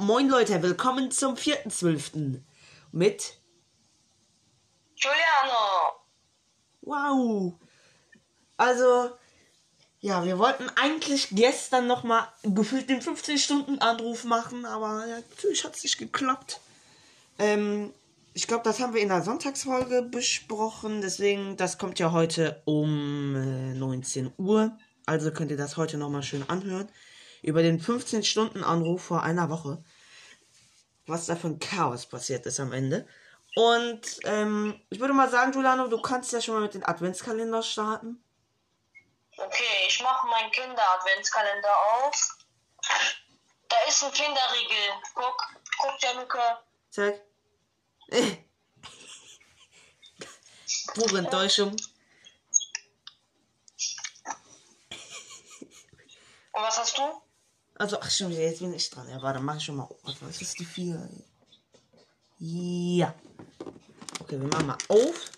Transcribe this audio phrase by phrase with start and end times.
[0.00, 2.40] moin Leute, willkommen zum 4.12.
[2.90, 3.34] mit
[4.96, 5.92] Giuliano.
[6.80, 7.54] Wow.
[8.56, 9.10] Also,
[10.00, 15.98] ja, wir wollten eigentlich gestern nochmal gefühlt den 15-Stunden-Anruf machen, aber natürlich hat es nicht
[15.98, 16.60] geklappt.
[17.38, 17.92] Ähm,
[18.32, 23.36] ich glaube, das haben wir in der Sonntagsfolge besprochen, deswegen, das kommt ja heute um
[23.36, 24.78] äh, 19 Uhr.
[25.04, 26.88] Also könnt ihr das heute nochmal schön anhören.
[27.42, 29.82] Über den 15-Stunden-Anruf vor einer Woche.
[31.06, 33.06] Was da für ein Chaos passiert ist am Ende.
[33.56, 37.62] Und ähm, ich würde mal sagen, Giuliano, du kannst ja schon mal mit dem Adventskalender
[37.62, 38.22] starten.
[39.36, 42.38] Okay, ich mache meinen Kinder-Adventskalender auf.
[43.68, 44.92] Da ist ein Kinderriegel.
[45.14, 45.36] Guck,
[45.78, 46.62] guck, Januka.
[46.90, 47.22] Zeig.
[50.94, 51.70] Pure Enttäuschung.
[56.52, 57.22] Und was hast du?
[57.80, 59.08] Also, ach schon, jetzt bin ich dran.
[59.08, 59.88] Ja, warte, mach ich schon mal.
[60.02, 61.08] Warte, was ist die 4?
[62.38, 63.14] Ja.
[64.20, 65.30] Okay, wir machen mal auf.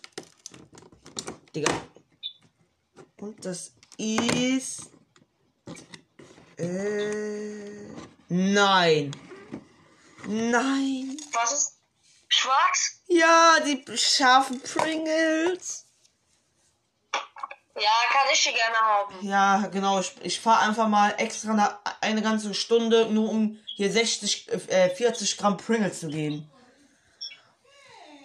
[1.54, 1.72] Digga.
[3.18, 4.90] Und das ist.
[6.56, 7.86] Äh.
[8.28, 9.12] Nein.
[10.26, 11.16] Nein.
[11.32, 11.78] Was ist?
[12.26, 13.02] Schwarz?
[13.06, 15.84] Ja, die scharfen Pringles.
[17.82, 19.26] Ja, kann ich die gerne haben.
[19.26, 19.98] Ja, genau.
[20.00, 24.90] Ich, ich fahre einfach mal extra eine, eine ganze Stunde, nur um hier 60, äh,
[24.94, 26.48] 40 Gramm Pringles zu geben.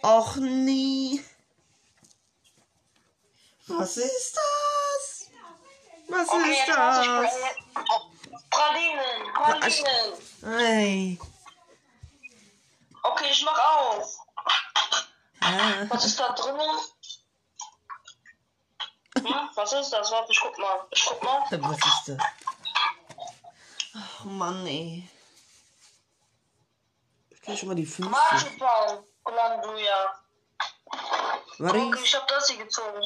[0.04, 1.20] Och nee.
[3.68, 5.30] Was ist das?
[6.10, 7.06] Was Okay, ist das?
[7.06, 8.02] Pra-
[8.50, 9.34] Pralinen.
[9.34, 10.60] Pralinen.
[10.60, 11.20] Ey.
[13.04, 14.18] Okay, ich mach auf.
[15.42, 16.78] Äh, Was ist da drinnen?
[19.28, 20.12] Hm, was ist das?
[20.12, 20.88] Warte, ich guck mal.
[20.92, 21.44] Ich guck mal.
[21.62, 22.18] was ist das?
[23.96, 25.10] Ach Mann, ey.
[27.30, 28.10] Ich kann schon mal die Füße.
[28.10, 29.04] Marzipan.
[29.26, 30.22] Glanduja.
[31.60, 31.80] Warte.
[31.80, 33.02] Okay, ich hab das hier gezogen.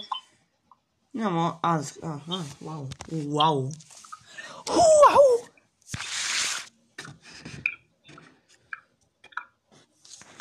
[1.13, 2.21] Ja, mal alles klar.
[2.29, 2.87] Ah, wow.
[3.07, 3.73] Wow.
[4.67, 5.49] Wow.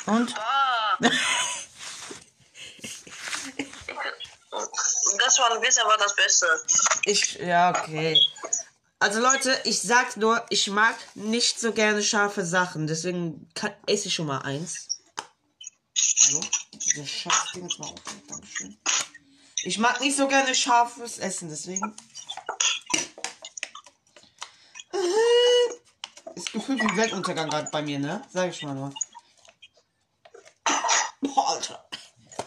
[0.06, 0.34] Und?
[0.36, 0.98] Ah.
[5.30, 6.46] Das war ein bisschen aber das Beste.
[7.04, 8.20] Ich, ja, okay.
[8.98, 14.08] Also Leute, ich sag's nur, ich mag nicht so gerne scharfe Sachen, deswegen kann, esse
[14.08, 14.88] ich schon mal eins.
[16.22, 16.41] Hallo?
[16.72, 18.00] Diese scheiß Ding mal auf.
[18.26, 18.76] Dankeschön.
[19.62, 21.94] Ich mag nicht so gerne scharfes Essen, deswegen.
[26.34, 28.20] Ist gefühlt wie Weltuntergang gerade bei mir, ne?
[28.32, 28.92] Sag ich mal nur.
[31.20, 31.88] Boah, Alter.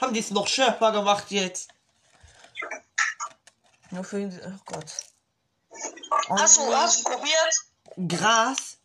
[0.01, 1.72] Haben die es noch schärfer gemacht jetzt?
[3.93, 4.41] Nur für ihn.
[4.43, 4.91] Oh Gott.
[6.29, 7.53] Und Hast du, hast du probiert?
[8.07, 8.77] Gras?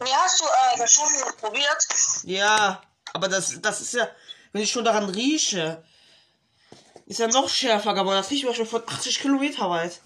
[0.00, 1.06] Nee, hast du äh, das schon
[1.38, 1.86] probiert?
[2.24, 2.82] Ja,
[3.14, 4.10] aber das, das ist ja,
[4.52, 5.82] wenn ich schon daran rieche,
[7.06, 8.16] ist ja noch schärfer geworden.
[8.16, 10.00] Das riecht mir schon von 80 Kilometer weit.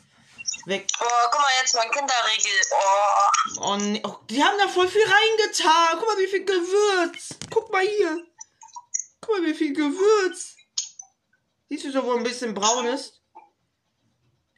[0.67, 0.87] Weg.
[1.01, 2.61] Oh, guck mal jetzt mein Kinderriegel.
[2.71, 3.61] Oh.
[3.61, 4.03] Oh, nee.
[4.05, 5.99] oh, die haben da voll viel reingetan.
[5.99, 7.31] Guck mal, wie viel Gewürz.
[7.51, 8.25] Guck mal hier.
[9.21, 10.55] Guck mal, wie viel Gewürz.
[11.75, 13.21] Siehst du so, wo ein bisschen braun ist?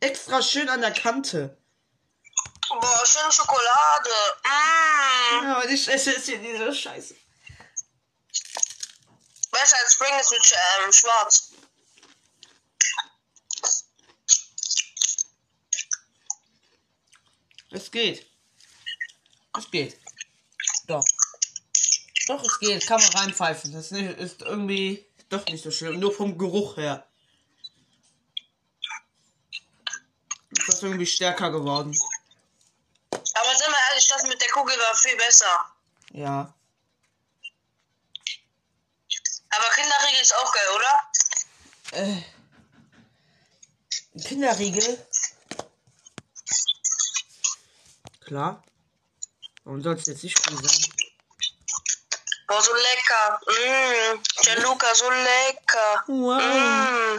[0.00, 1.56] Extra schön an der Kante.
[2.69, 4.10] Boah, schöne Schokolade.
[4.44, 5.44] Mm.
[5.44, 7.16] Ja, und ich esse jetzt hier diese Scheiße.
[9.50, 10.53] Besser als Pringles mit
[10.84, 11.53] ähm, Schwarz.
[17.71, 18.31] Es geht.
[19.56, 19.98] Es geht.
[20.87, 21.04] Doch.
[22.27, 22.87] Doch, es geht.
[22.87, 23.72] Kann man reinpfeifen.
[23.72, 26.01] Das ist, nicht, ist irgendwie doch nicht so schlimm.
[26.01, 27.07] Nur vom Geruch her.
[30.51, 31.97] Ist das irgendwie stärker geworden.
[33.11, 35.73] Aber sind wir ehrlich, das mit der Kugel war viel besser.
[36.13, 36.55] Ja.
[39.51, 41.11] Aber Kinderriegel ist auch geil, oder?
[41.93, 42.23] Äh.
[44.21, 45.07] Kinderriegel.
[48.25, 48.63] Klar.
[49.65, 50.93] Warum soll es jetzt nicht cool sein?
[52.47, 53.41] Boah, so lecker.
[53.47, 54.21] Mm.
[54.47, 56.04] Gianluca, so lecker.
[56.07, 56.41] Wow.
[56.41, 57.19] Mm.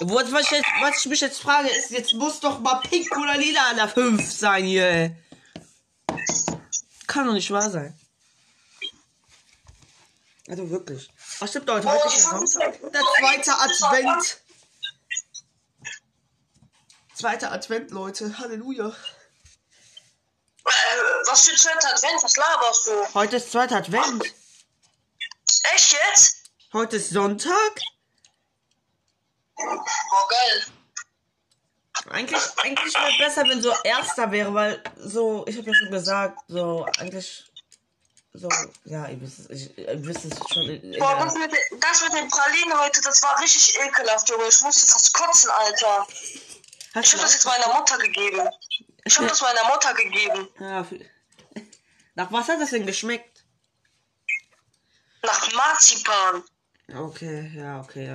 [0.00, 3.16] Was, was, ich jetzt, was ich mich jetzt frage, ist, jetzt muss doch mal pink
[3.16, 4.86] oder lila an der 5 sein hier.
[4.86, 5.16] ey.
[7.06, 7.98] Kann doch nicht wahr sein.
[10.48, 11.08] Also wirklich.
[11.40, 12.28] Ach stimmt, Leute, heute ist.
[12.28, 14.40] Der zweite Advent.
[17.14, 18.38] Zweiter Advent, Leute.
[18.38, 18.88] Halleluja.
[20.66, 20.70] Äh,
[21.26, 22.22] was für zweiter Advent?
[22.22, 23.14] Was laberst du?
[23.14, 24.24] Heute ist zweiter Advent.
[25.72, 26.50] Echt jetzt?
[26.72, 27.80] Heute ist Sonntag.
[29.56, 29.84] Boah,
[30.28, 30.64] geil.
[32.10, 36.40] Eigentlich, eigentlich wäre besser, wenn so erster wäre, weil so, ich habe ja schon gesagt,
[36.48, 37.44] so eigentlich
[38.32, 38.48] so,
[38.84, 40.98] ja, ihr wisst es, ich, ihr wisst es schon.
[40.98, 44.44] Boah, das mit, den- das mit den Pralinen heute, das war richtig ekelhaft, Junge.
[44.48, 46.06] Ich musste fast kotzen, Alter.
[46.94, 48.48] Hast Ich du hab das jetzt meiner Mutter gegeben.
[49.04, 50.48] Ich hab das meiner Mutter gegeben.
[50.58, 50.86] ja,
[52.16, 53.33] Nach was hat das denn geschmeckt?
[55.24, 56.42] Nach Marzipan.
[56.94, 58.14] Okay, ja, okay, ja.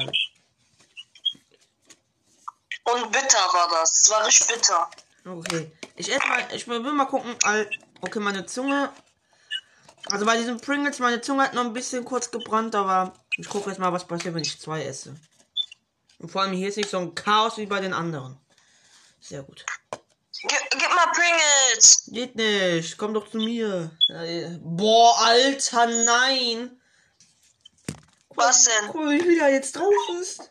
[2.91, 4.01] Und bitter war das.
[4.03, 4.89] Es war richtig bitter.
[5.25, 5.71] Okay.
[5.95, 7.35] Ich esse mal, ich will mal gucken.
[8.01, 8.91] Okay, meine Zunge.
[10.11, 13.69] Also bei diesen Pringles, meine Zunge hat noch ein bisschen kurz gebrannt, aber ich gucke
[13.69, 15.15] jetzt mal, was passiert, wenn ich zwei esse.
[16.19, 18.37] Und vor allem hier ist nicht so ein Chaos wie bei den anderen.
[19.19, 19.65] Sehr gut.
[20.41, 22.03] Gib, gib mal Pringles.
[22.07, 23.91] Geht nicht, komm doch zu mir.
[24.09, 26.78] Äh, Boah, Alter, nein.
[28.39, 28.87] Was denn?
[28.87, 30.49] Guck mal, wie da jetzt drauf ist.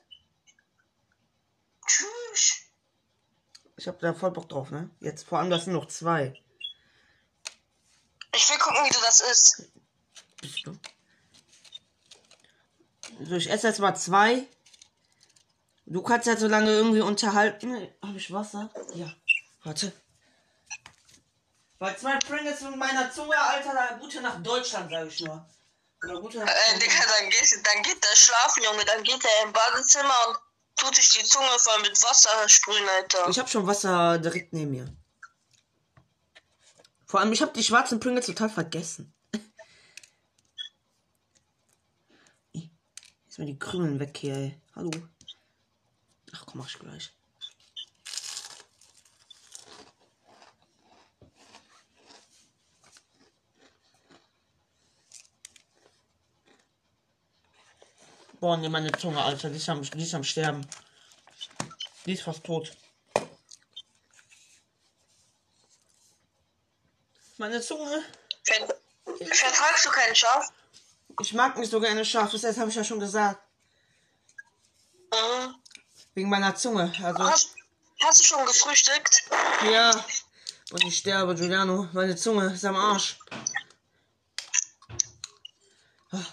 [1.86, 2.64] Tschüss.
[3.78, 4.90] Ich hab da voll Bock drauf, ne?
[5.00, 6.34] Jetzt vor allem, das sind noch zwei.
[8.34, 9.72] Ich will gucken, wie du das isst.
[10.42, 10.78] Bist du?
[13.24, 14.46] So, ich esse jetzt mal zwei.
[15.86, 17.88] Du kannst ja so lange irgendwie unterhalten.
[18.02, 18.70] Habe ich Wasser?
[18.94, 19.10] Ja.
[19.64, 19.92] Warte.
[21.78, 25.48] Bei zwei Pringles mit meiner Zunge, Alter, da gute nach Deutschland, sage ich nur.
[26.02, 28.84] Nach Äh, Digga, dann geht, dann geht der schlafen, Junge.
[28.84, 30.38] Dann geht er im Badezimmer und
[30.76, 33.28] tut sich die Zunge voll mit Wasser sprühen, Alter.
[33.28, 34.96] Ich habe schon Wasser direkt neben mir.
[37.06, 39.12] Vor allem, ich habe die schwarzen Pringles total vergessen.
[42.52, 44.60] Jetzt mal die Krümmeln weg hier, ey.
[44.76, 44.90] Hallo.
[46.32, 47.12] Ach komm, mach ich gleich.
[58.40, 60.66] Boah, ne, meine Zunge, Alter, die ist am, die ist am Sterben.
[62.06, 62.76] Die ist fast tot.
[67.36, 68.02] Meine Zunge.
[68.44, 68.68] Ver
[69.16, 70.52] vertragst du keinen Schaf?
[71.20, 73.40] Ich mag nicht so gerne scharf, das habe ich ja schon gesagt.
[75.12, 75.54] Mhm.
[76.14, 76.92] Wegen meiner Zunge.
[77.02, 77.54] Also, Hast,
[78.02, 79.24] hast du schon gefrühstückt?
[79.70, 79.90] ja.
[80.70, 81.88] Und ich sterbe, Giuliano.
[81.92, 83.18] Meine Zunge ist am Arsch.
[86.12, 86.24] Ah.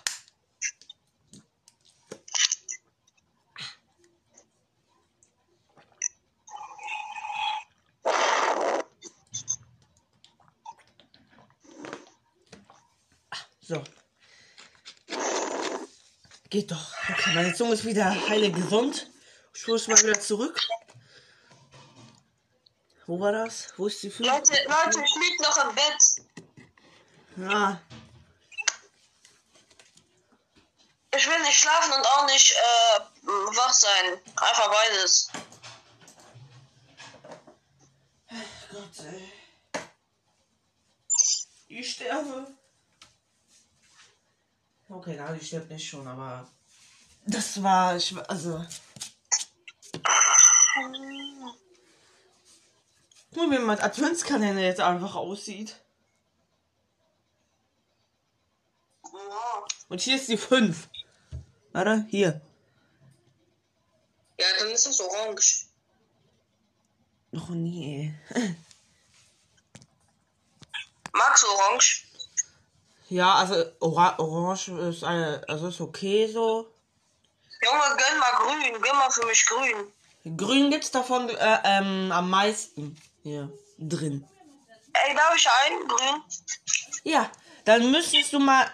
[13.61, 13.83] So.
[16.55, 16.93] Geht doch.
[17.09, 19.11] Okay, meine Zunge ist wieder heile gesund.
[19.53, 20.57] Ich hole es mal wieder zurück.
[23.07, 23.73] Wo war das?
[23.75, 24.29] Wo ist die Füße?
[24.29, 27.51] Leute, Leute, ich lieg noch im Bett.
[27.51, 27.77] Ah,
[31.13, 34.21] Ich will nicht schlafen und auch nicht äh, wach sein.
[34.37, 35.29] Einfach beides.
[38.71, 39.33] Gott, ey.
[41.67, 42.47] Ich sterbe.
[44.89, 46.47] Okay, na, ich sterbe nicht schon, aber.
[47.25, 47.95] Das war.
[47.97, 48.63] Ich, war- also.
[53.33, 55.75] Guck mal, wie mein Adventskalender jetzt einfach aussieht.
[59.87, 60.87] Und hier ist die 5.
[61.71, 62.41] Warte, hier.
[64.39, 65.65] Ja, dann ist das orange.
[67.31, 68.55] Noch nie, ey.
[71.13, 72.05] Magst du orange?
[73.09, 76.67] Ja, also Ora Orange ist eine, also ist okay so.
[77.61, 78.81] Junge, gönn mal grün.
[78.81, 80.37] Gönn mal für mich grün.
[80.37, 84.27] Grün gibt's davon äh, ähm, am meisten hier drin.
[84.93, 85.87] Ey, darf ich einen?
[85.87, 86.23] Grün?
[87.03, 87.29] Ja,
[87.65, 88.65] dann müsstest du mal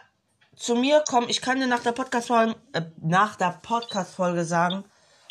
[0.55, 1.27] zu mir kommen.
[1.27, 4.85] Ich kann dir nach der Podcast-Folge äh, nach der Podcast-Folge sagen,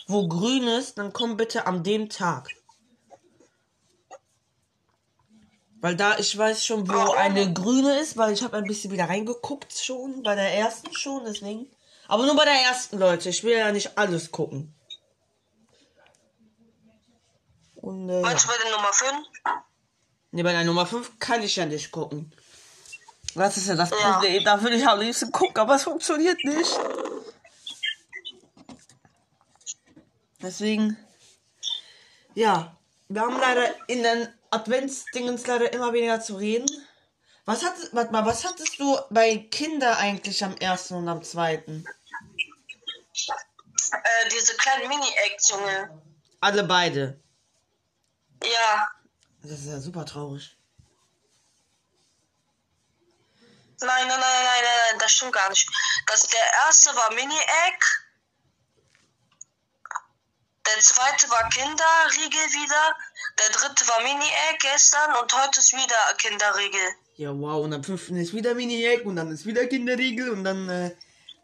[0.09, 0.99] wo grün ist.
[0.99, 2.49] Dann komm bitte an dem Tag.
[5.81, 9.09] Weil da, ich weiß schon, wo eine grüne ist, weil ich habe ein bisschen wieder
[9.09, 11.71] reingeguckt schon, bei der ersten schon, deswegen.
[12.07, 13.31] Aber nur bei der ersten, Leute.
[13.31, 14.75] Ich will ja nicht alles gucken.
[17.77, 18.21] Und, äh.
[18.21, 19.27] Meinst du bei der Nummer 5?
[20.33, 22.33] Ne, bei der Nummer 5 kann ich ja nicht gucken.
[23.35, 24.13] Das ist ja das Ja.
[24.13, 24.45] Problem.
[24.45, 26.79] Da will ich am liebsten gucken, aber es funktioniert nicht.
[30.43, 30.97] Deswegen,
[32.35, 32.77] ja,
[33.09, 36.69] wir haben leider in den Adventsdingens leider immer weniger zu reden.
[37.45, 41.85] Was hat, warte mal, was hattest du bei Kinder eigentlich am ersten und am zweiten?
[43.93, 46.03] Äh, diese kleinen Mini-Eggs, Junge.
[46.41, 47.21] Alle beide.
[48.45, 48.89] Ja.
[49.43, 50.57] Das ist ja super traurig.
[53.83, 55.67] Nein, nein, nein, nein, nein, nein, das stimmt gar nicht.
[56.07, 57.79] Das, der erste war Mini-Egg.
[60.75, 62.97] Der zweite war Kinderriegel wieder.
[63.39, 66.81] Der dritte war Mini-Egg gestern und heute ist wieder Kinderriegel.
[67.17, 67.65] Ja, wow.
[67.65, 70.97] Und am fünften ist wieder Mini-Egg und dann ist wieder Kinderriegel und dann, äh,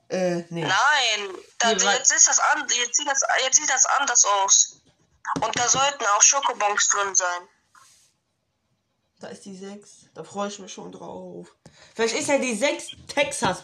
[0.08, 0.62] äh, nee.
[0.62, 4.80] Nein, da, Nee, jetzt, ist das an, jetzt, sieht das, jetzt sieht das anders aus.
[5.40, 7.48] Und da sollten auch Schokobons drin sein.
[9.18, 10.10] Da ist die 6.
[10.14, 11.48] Da freue ich mich schon drauf.
[11.94, 13.62] Vielleicht ist ja die 6 Texas.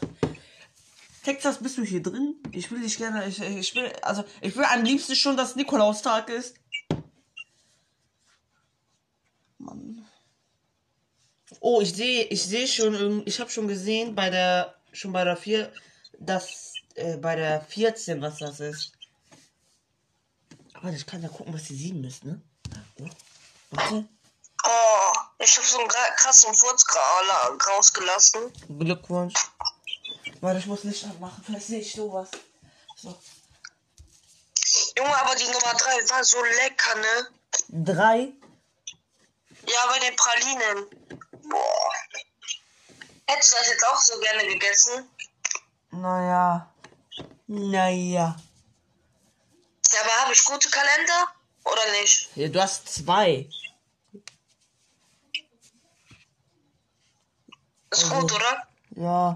[1.23, 2.37] Texas, bist du hier drin?
[2.51, 3.27] Ich will dich gerne.
[3.29, 3.93] Ich, ich will.
[4.03, 6.57] Also, ich will am liebsten schon, dass Nikolaustag ist.
[9.59, 10.05] Mann.
[11.61, 15.23] Oh, ich sehe, ich sehe schon, irgend- ich habe schon gesehen bei der, schon bei
[15.23, 15.73] der 4,
[16.19, 18.93] dass, äh, bei der 14, was das ist.
[20.73, 22.41] Aber ich kann ja gucken, was die 7 ist, ne?
[22.99, 23.07] Oh,
[23.71, 24.09] warte.
[24.65, 26.85] Oh, ich habe so einen krassen Furz
[27.69, 28.41] rausgelassen.
[28.79, 29.35] Glückwunsch.
[30.41, 32.29] Warte, ich muss Licht anmachen, vielleicht sehe ich sowas.
[32.97, 33.17] So.
[34.97, 37.29] Junge, aber die Nummer 3 war so lecker, ne?
[37.69, 38.33] Drei.
[39.67, 40.87] Ja, bei den Pralinen.
[41.49, 41.93] Boah.
[43.27, 45.09] Hättest du das jetzt auch so gerne gegessen?
[45.91, 46.73] Naja.
[47.47, 48.37] Naja.
[49.93, 51.29] Ja, aber habe ich gute Kalender?
[51.65, 52.31] Oder nicht?
[52.35, 53.49] Ja, du hast zwei.
[57.91, 58.67] Ist Also- gut, oder?
[58.97, 59.35] Ja.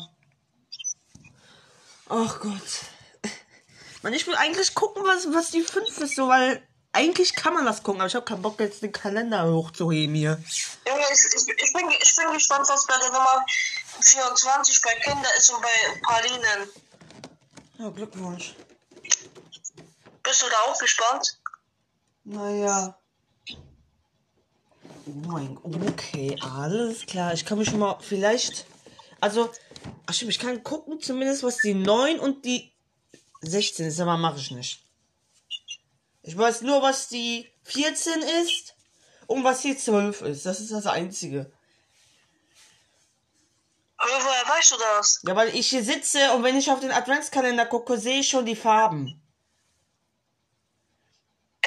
[2.09, 2.53] Ach Gott.
[4.03, 7.67] Man, ich will eigentlich gucken, was, was die fünf ist, so, weil eigentlich kann man
[7.67, 10.43] das gucken, aber ich habe keinen Bock, jetzt den Kalender hochzuheben hier.
[10.87, 13.45] Junge, ich, ich, ich, bin, ich bin gespannt, was bei der Nummer
[14.01, 16.71] 24 bei Kinder ist und bei Pralinen.
[17.79, 18.55] Ja, Glückwunsch.
[20.23, 21.39] Bist du da auch gespannt?
[22.25, 22.99] Naja.
[25.07, 27.33] Oh mein Gott, okay, alles klar.
[27.33, 28.67] Ich kann mich schon mal vielleicht.
[29.21, 29.51] Also,
[30.07, 32.73] ach stimmt, ich kann gucken zumindest, was die 9 und die
[33.43, 34.83] 16 ist, aber mache ich nicht.
[36.23, 38.75] Ich weiß nur, was die 14 ist
[39.27, 40.47] und was die 12 ist.
[40.47, 41.53] Das ist das Einzige.
[43.97, 45.21] Aber woher weißt du das?
[45.27, 48.45] Ja, weil ich hier sitze und wenn ich auf den Adventskalender gucke, sehe ich schon
[48.45, 49.23] die Farben.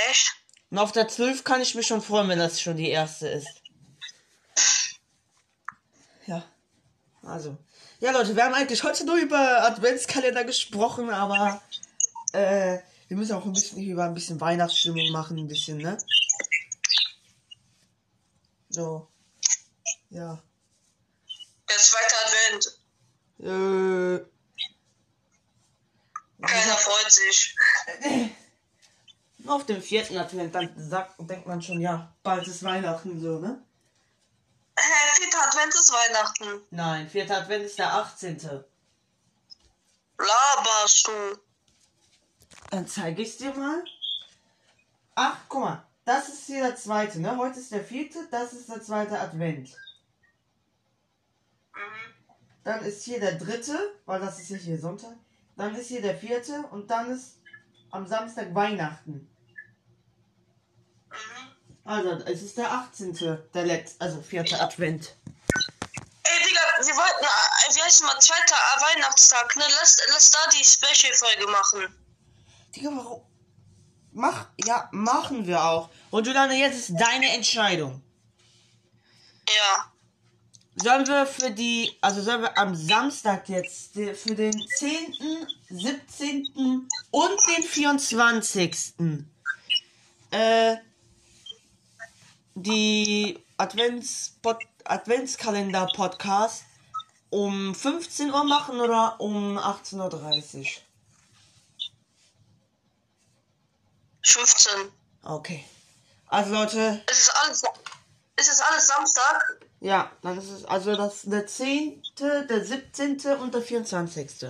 [0.09, 0.35] Echt?
[0.69, 3.61] Und auf der 12 kann ich mich schon freuen, wenn das schon die erste ist.
[7.23, 7.57] Also.
[7.99, 11.61] Ja, Leute, wir haben eigentlich heute nur über Adventskalender gesprochen, aber
[12.33, 15.97] äh, wir müssen auch ein bisschen über ein bisschen Weihnachtsstimmung machen, ein bisschen, ne?
[18.69, 19.07] So.
[20.09, 20.41] Ja.
[21.69, 22.79] Der zweite Advent.
[23.39, 24.25] Äh.
[26.41, 27.55] Keiner freut sich.
[29.47, 33.63] Auf dem vierten Advent, dann sagt, denkt man schon, ja, bald ist Weihnachten, so, ne?
[34.81, 36.62] Hä, vierter Advent ist Weihnachten.
[36.71, 38.63] Nein, vierter Advent ist der 18.
[40.17, 41.39] Laberst du?
[42.71, 43.83] Dann zeige ich dir mal.
[45.15, 45.86] Ach, guck mal.
[46.05, 47.38] Das ist hier der zweite, ne?
[47.38, 49.75] Heute ist der vierte, das ist der zweite Advent.
[52.63, 55.15] Dann ist hier der dritte, weil das ist ja hier Sonntag.
[55.57, 57.39] Dann ist hier der vierte und dann ist
[57.91, 59.29] am Samstag Weihnachten.
[61.89, 63.17] Also, es ist der 18.
[63.51, 65.15] Der letzte, also vierte Advent.
[66.22, 69.63] Ey, Digga, wir wollten, äh, wie heißt mal, zweiter Weihnachtstag, ne?
[69.79, 71.96] Lass, lass da die Special-Folge machen.
[72.75, 73.22] Digga, warum?
[74.12, 75.89] Mach, ja, machen wir auch.
[76.12, 78.03] Und Juliane, jetzt ist deine Entscheidung.
[79.48, 79.91] Ja.
[80.75, 86.88] Sollen wir für die, also sollen wir am Samstag jetzt für den 10., 17.
[87.10, 88.93] und den 24.
[90.29, 90.77] äh,
[92.63, 94.35] die Advents
[94.85, 96.63] Adventskalender Podcast
[97.29, 100.65] um 15 Uhr machen oder um 18.30 Uhr?
[104.23, 104.71] 15.
[105.23, 105.63] Okay.
[106.27, 107.63] Also Leute, Es ist alles,
[108.35, 109.59] es ist alles Samstag.
[109.79, 113.19] ja, dann ist es also das der 10., der 17.
[113.39, 114.49] und der 24.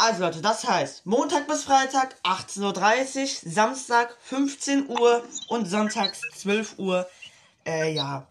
[0.00, 6.78] Also Leute, das heißt Montag bis Freitag 18.30 Uhr, Samstag 15 Uhr und Sonntags 12
[6.78, 7.08] Uhr.
[7.66, 8.26] Äh, ja.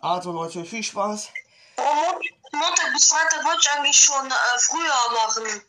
[0.00, 1.28] Also Leute, viel Spaß.
[1.76, 5.62] Oh, Mon- Montag bis Freitag wollte ich eigentlich schon äh, früher machen.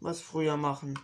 [0.00, 0.98] Was früher machen.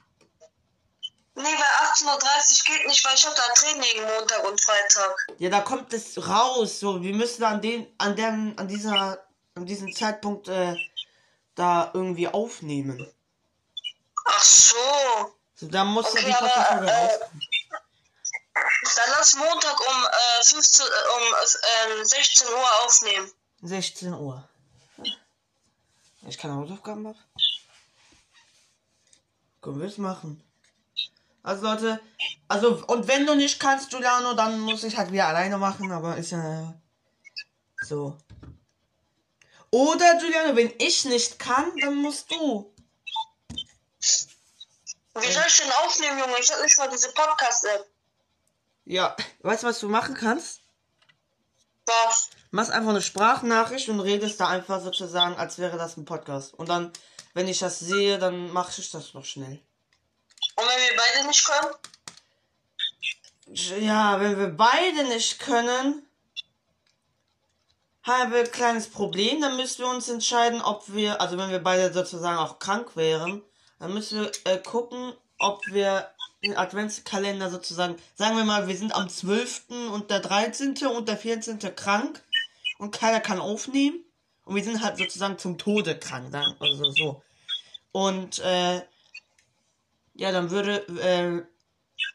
[1.35, 5.26] Nee, weil 18.30 Uhr geht nicht, weil ich habe da Training Montag und Freitag.
[5.38, 6.78] Ja, da kommt es raus.
[6.80, 10.76] So, wir müssen an den, an dem, an dieser, an diesem Zeitpunkt äh,
[11.56, 13.06] da irgendwie aufnehmen.
[14.76, 15.37] So.
[15.59, 17.40] So, da muss ja Okay, die aber, Podcast-Folge äh, rauskommen.
[18.97, 23.33] Dann lass Montag um, äh, 15, äh, um äh, 16 Uhr aufnehmen.
[23.62, 24.49] 16 Uhr.
[26.28, 27.25] Ich kann Hausaufgaben machen.
[29.62, 30.42] Können wir es machen?
[31.42, 32.00] Also Leute,
[32.49, 36.16] also und wenn du nicht kannst, Giuliano, dann muss ich halt wieder alleine machen, aber
[36.16, 36.75] ist ja
[37.83, 38.18] so.
[39.71, 42.75] Oder Giuliano, wenn ich nicht kann, dann musst du.
[45.18, 46.38] Wie soll ich denn aufnehmen, Junge?
[46.38, 47.87] Ich hab nicht mal diese Podcast-App.
[48.85, 50.61] Ja, weißt du, was du machen kannst?
[51.87, 52.30] Was?
[52.50, 56.52] Machst einfach eine Sprachnachricht und redest da einfach sozusagen, als wäre das ein Podcast.
[56.54, 56.92] Und dann,
[57.32, 59.61] wenn ich das sehe, dann mache ich das noch schnell.
[60.56, 61.75] Und wenn wir beide nicht können?
[63.85, 66.06] Ja, wenn wir beide nicht können,
[68.02, 69.40] haben wir ein kleines Problem.
[69.40, 73.42] Dann müssen wir uns entscheiden, ob wir, also wenn wir beide sozusagen auch krank wären,
[73.78, 76.11] dann müssen wir äh, gucken, ob wir
[76.42, 79.64] den Adventskalender sozusagen, sagen wir mal, wir sind am 12.
[79.92, 80.76] und der 13.
[80.87, 81.59] und der 14.
[81.75, 82.23] krank
[82.78, 84.00] und keiner kann aufnehmen.
[84.45, 87.23] Und wir sind halt sozusagen zum Tode krank, dann, also so.
[87.90, 88.83] Und äh,
[90.14, 91.42] ja, dann würde, äh,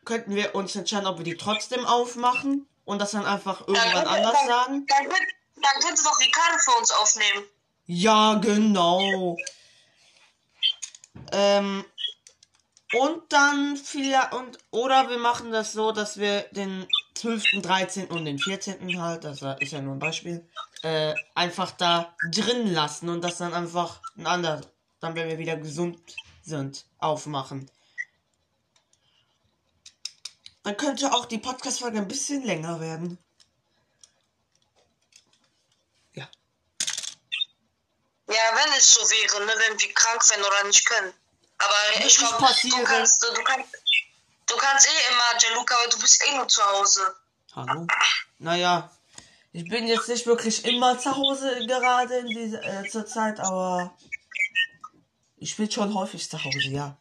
[0.05, 4.07] könnten wir uns entscheiden, ob wir die trotzdem aufmachen und das dann einfach irgendwann dann,
[4.07, 4.87] anders dann, sagen.
[4.87, 7.45] Dann, dann, dann doch Ricardo für uns aufnehmen.
[7.85, 9.37] Ja, genau.
[11.31, 11.85] Ähm,
[12.93, 16.85] und dann vielleicht, und, oder wir machen das so, dass wir den
[17.15, 18.07] 12., 13.
[18.07, 19.01] und den 14.
[19.01, 20.45] halt, das ist ja nur ein Beispiel,
[20.83, 24.67] äh, einfach da drin lassen und das dann einfach ein anderes,
[24.99, 25.99] dann wenn wir wieder gesund
[26.43, 27.69] sind, aufmachen.
[30.63, 33.17] Dann könnte auch die Podcast-Folge ein bisschen länger werden.
[36.13, 36.29] Ja.
[38.27, 41.13] Ja, wenn es so wäre, ne, wenn wir krank wären oder nicht können.
[41.63, 43.23] Aber ich glaube, du kannst, du, kannst,
[44.47, 47.15] du kannst eh immer, Gianluca, weil du bist eh nur zu Hause.
[47.55, 47.87] Hallo?
[48.39, 48.89] Naja,
[49.53, 53.95] ich bin jetzt nicht wirklich immer zu Hause gerade in dieser äh, zur Zeit, aber
[55.37, 56.97] ich bin schon häufig zu Hause, ja.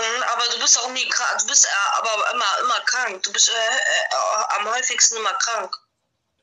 [0.00, 3.22] Mhm, aber du bist auch nie krank, du bist äh, aber immer, immer krank.
[3.24, 5.76] Du bist äh, äh, am häufigsten immer krank.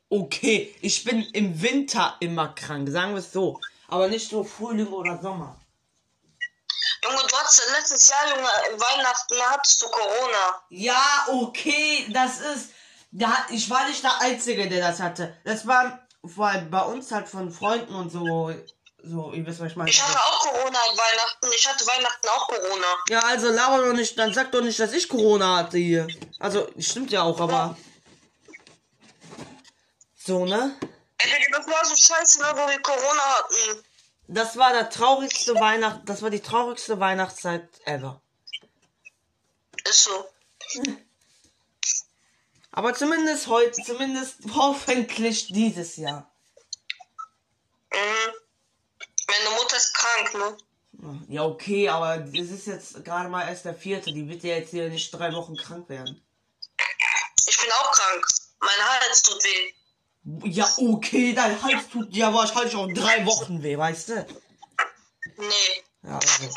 [0.08, 3.60] Okay, ich bin im Winter immer krank, sagen wir es so.
[3.88, 5.60] Aber nicht so Frühling oder Sommer.
[7.04, 8.48] Junge, du hattest letztes Jahr, Junge,
[8.80, 10.62] Weihnachten hattest du Corona.
[10.70, 12.70] Ja, okay, das ist.
[13.12, 15.36] Da, ich war nicht der Einzige, der das hatte.
[15.44, 18.52] Das war vor allem bei uns halt von Freunden und so.
[19.02, 19.88] So, ihr wisst, was ich meine.
[19.88, 21.46] Ich hatte auch Corona an Weihnachten.
[21.54, 22.86] Ich hatte Weihnachten auch Corona.
[23.08, 26.08] Ja, also laber doch nicht, dann sag doch nicht, dass ich Corona hatte hier.
[26.40, 27.76] Also, stimmt ja auch, aber.
[30.16, 30.76] So, ne?
[31.18, 33.84] Das war so scheiße, ne, wo wir Corona hatten.
[34.28, 38.20] Das war der traurigste Weihnacht, das war die traurigste Weihnachtszeit ever.
[39.84, 40.28] Ist so.
[42.72, 46.30] Aber zumindest heute, zumindest hoffentlich dieses Jahr.
[47.92, 48.32] Mhm.
[49.28, 50.56] Meine Mutter ist krank, ne?
[51.28, 54.12] Ja, okay, aber es ist jetzt gerade mal erst der vierte.
[54.12, 56.22] Die wird ja jetzt hier nicht drei Wochen krank werden.
[57.46, 58.26] Ich bin auch krank.
[58.60, 59.74] Mein Hals tut weh.
[60.42, 64.26] Ja, okay, dein Hals tut ja wahrscheinlich auch drei Wochen weh, weißt du?
[65.38, 65.82] Nee.
[66.02, 66.54] Ja, also.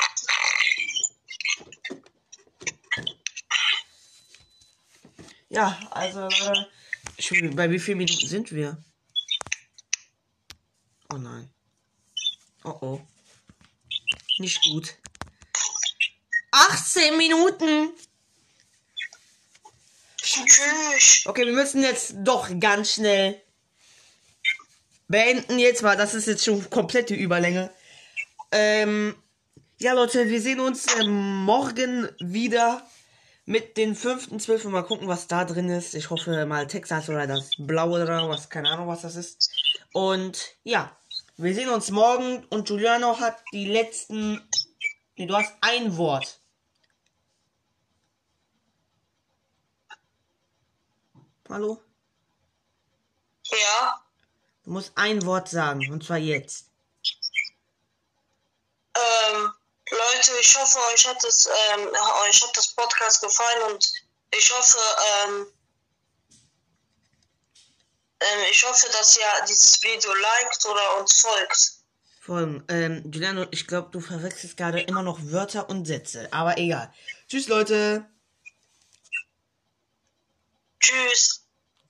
[5.50, 8.82] Ja, also, äh, bei wie vielen Minuten sind wir?
[11.12, 11.48] Oh nein.
[12.64, 13.00] Oh oh.
[14.38, 14.96] Nicht gut.
[16.50, 17.92] 18 Minuten!
[21.24, 23.40] Okay, wir müssen jetzt doch ganz schnell
[25.10, 25.96] beenden jetzt mal.
[25.96, 27.70] Das ist jetzt schon komplette Überlänge.
[28.52, 29.14] Ähm,
[29.78, 32.86] ja, Leute, wir sehen uns ähm, morgen wieder
[33.44, 34.70] mit den fünften, zwölften.
[34.70, 35.94] Mal gucken, was da drin ist.
[35.94, 39.50] Ich hoffe mal Texas oder das Blaue oder was, keine Ahnung, was das ist.
[39.92, 40.96] Und ja,
[41.36, 42.44] wir sehen uns morgen.
[42.46, 44.40] Und Giuliano hat die letzten.
[45.16, 46.40] Nee, du hast ein Wort.
[51.48, 51.80] Hallo?
[53.50, 53.99] Ja.
[54.70, 56.66] Du musst ein Wort sagen, und zwar jetzt.
[58.94, 59.52] Ähm,
[59.90, 63.84] Leute, ich hoffe, euch hat das, ähm, euch hat das Podcast gefallen und
[64.30, 64.78] ich hoffe,
[65.24, 65.46] ähm,
[68.20, 71.72] ähm, ich hoffe, dass ihr dieses Video liked oder uns folgt.
[72.20, 72.64] Folgen.
[72.68, 76.28] Ähm, Giuliano, ich glaube, du verwechselst gerade immer noch Wörter und Sätze.
[76.32, 76.94] Aber egal.
[77.28, 78.08] Tschüss, Leute.
[80.78, 81.39] Tschüss.